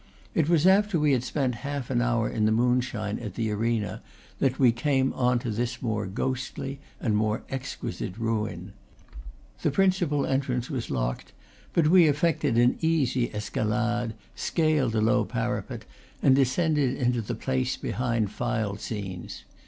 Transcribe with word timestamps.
It 0.33 0.49
was 0.49 0.65
after 0.65 0.99
we 0.99 1.11
had 1.11 1.23
spent 1.23 1.53
half 1.61 1.91
an 1.91 2.01
hour 2.01 2.27
in 2.27 2.45
the 2.45 2.51
moonshine 2.51 3.19
at 3.19 3.35
the 3.35 3.51
arena 3.51 4.01
that 4.39 4.57
we 4.57 4.71
came 4.71 5.13
on 5.13 5.37
to 5.37 5.51
this 5.51 5.79
more 5.79 6.07
ghostly 6.07 6.79
and 6.99 7.15
more 7.15 7.43
exquisite 7.49 8.17
ruin. 8.17 8.73
The 9.61 9.69
principal 9.69 10.25
entrance 10.25 10.71
was 10.71 10.89
locked, 10.89 11.33
but 11.71 11.89
we 11.89 12.07
effected 12.07 12.57
an 12.57 12.77
easy 12.81 13.31
escalade, 13.31 14.15
scaled 14.33 14.95
a 14.95 15.01
low 15.01 15.23
parapet, 15.23 15.85
and 16.23 16.35
descended 16.35 16.97
into 16.97 17.21
the 17.21 17.35
place 17.35 17.77
behind 17.77 18.31
file 18.31 18.77
scenes. 18.77 19.43